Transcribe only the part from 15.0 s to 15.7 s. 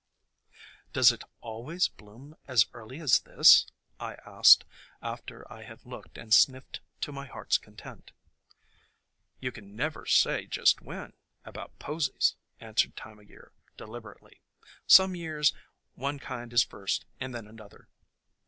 years